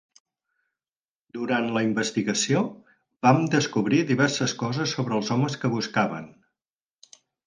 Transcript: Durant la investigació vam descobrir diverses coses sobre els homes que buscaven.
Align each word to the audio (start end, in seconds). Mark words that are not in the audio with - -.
Durant 1.37 1.67
la 1.75 1.83
investigació 1.87 2.63
vam 3.27 3.45
descobrir 3.55 3.99
diverses 4.13 4.55
coses 4.63 4.95
sobre 4.97 5.15
els 5.19 5.29
homes 5.37 5.59
que 5.65 5.71
buscaven. 5.75 6.27